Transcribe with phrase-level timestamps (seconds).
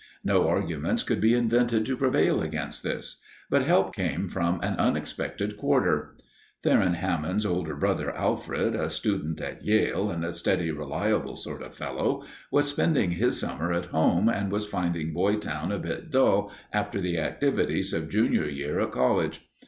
[0.23, 3.21] No arguments could be invented to prevail against this.
[3.51, 6.15] But help came from an unexpected quarter.
[6.63, 11.75] Theron Hammond's older brother, Alfred, a student at Yale and a steady, reliable sort of
[11.75, 16.99] fellow, was spending his summer at home and was finding Boytown a bit dull after
[16.99, 19.47] the activities of Junior year at college.